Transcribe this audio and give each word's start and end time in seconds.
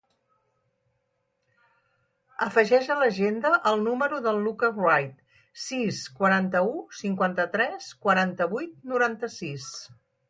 Afegeix 2.45 2.89
a 2.93 2.97
l'agenda 3.01 3.51
el 3.73 3.77
número 3.89 4.21
del 4.29 4.41
Lucca 4.47 4.69
Wright: 4.79 5.21
sis, 5.67 6.01
quaranta-u, 6.23 6.73
cinquanta-tres, 7.03 7.93
quaranta-vuit, 8.07 8.73
noranta-sis. 8.95 9.69